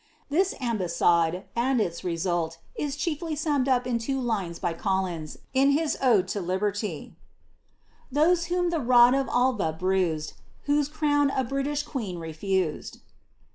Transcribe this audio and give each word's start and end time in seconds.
This 0.31 0.55
ambas 0.59 0.97
itde, 0.99 1.43
and 1.55 1.79
its 1.79 2.03
result, 2.03 2.57
is 2.73 2.95
briefly 3.03 3.35
summed 3.35 3.69
up 3.69 3.85
in 3.85 3.99
two 3.99 4.19
lines 4.19 4.57
by 4.57 4.73
Collins, 4.73 5.37
in 5.53 5.73
his 5.73 5.95
CMe 6.01 6.25
to 6.25 6.41
Liberty:— 6.41 7.15
"Those 8.11 8.45
whom 8.47 8.71
the 8.71 8.79
rod 8.81 9.13
of 9.13 9.27
Alva 9.29 9.71
bruised, 9.73 10.33
Whose 10.63 10.87
crown 10.87 11.29
a 11.29 11.43
British 11.43 11.83
queen 11.83 12.17
refused." 12.17 13.01